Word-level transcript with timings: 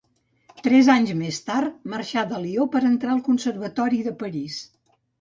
Tres 0.67 0.89
anys 0.93 1.11
més 1.19 1.41
tard, 1.51 1.77
marxà 1.95 2.25
de 2.33 2.41
Lió 2.49 2.69
per 2.79 2.85
entrar 2.93 3.15
al 3.19 3.25
Conservatori 3.31 4.05
de 4.11 4.19
París. 4.27 4.63